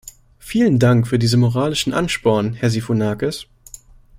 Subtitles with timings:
[0.39, 3.45] Vielen Dank für diese moralischen Ansporn, Herr Sifunakis.